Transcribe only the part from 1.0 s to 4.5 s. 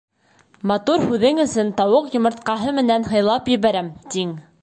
һүҙең өсөн тауыҡ йомортҡаһы менән һыйлап ебәрәм, тиң.